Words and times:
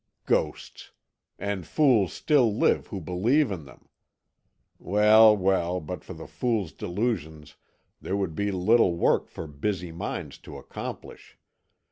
Ghosts! 0.25 0.93
And 1.37 1.63
fools 1.67 2.11
still 2.11 2.57
live 2.57 2.87
who 2.87 2.99
believe 2.99 3.51
in 3.51 3.65
them! 3.65 3.87
Well, 4.79 5.37
well, 5.37 5.79
but 5.79 6.03
for 6.03 6.13
the 6.15 6.27
world's 6.41 6.71
delusions 6.71 7.55
there 8.01 8.17
would 8.17 8.33
be 8.33 8.51
little 8.51 8.95
work 8.95 9.27
for 9.29 9.45
busy 9.45 9.91
minds 9.91 10.39
to 10.39 10.57
accomplish. 10.57 11.37